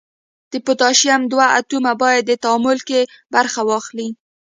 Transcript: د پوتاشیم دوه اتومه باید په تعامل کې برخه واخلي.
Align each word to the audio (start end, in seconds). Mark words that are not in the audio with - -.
د 0.51 0.53
پوتاشیم 0.65 1.21
دوه 1.31 1.45
اتومه 1.59 1.93
باید 2.03 2.25
په 2.29 2.35
تعامل 2.43 2.77
کې 2.87 2.99
برخه 3.35 3.61
واخلي. 3.69 4.09